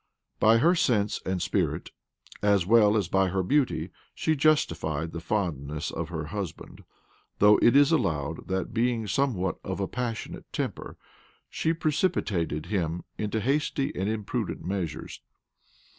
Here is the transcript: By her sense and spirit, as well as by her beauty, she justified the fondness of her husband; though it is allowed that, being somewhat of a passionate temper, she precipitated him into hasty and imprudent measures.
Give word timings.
By 0.39 0.57
her 0.57 0.73
sense 0.73 1.21
and 1.27 1.43
spirit, 1.43 1.91
as 2.41 2.65
well 2.65 2.97
as 2.97 3.07
by 3.07 3.27
her 3.27 3.43
beauty, 3.43 3.91
she 4.15 4.35
justified 4.35 5.11
the 5.11 5.19
fondness 5.19 5.91
of 5.91 6.09
her 6.09 6.25
husband; 6.25 6.83
though 7.37 7.59
it 7.61 7.75
is 7.75 7.91
allowed 7.91 8.47
that, 8.47 8.73
being 8.73 9.05
somewhat 9.05 9.59
of 9.63 9.79
a 9.79 9.87
passionate 9.87 10.51
temper, 10.51 10.97
she 11.51 11.71
precipitated 11.71 12.65
him 12.65 13.03
into 13.19 13.39
hasty 13.39 13.95
and 13.95 14.09
imprudent 14.09 14.65
measures. 14.65 15.21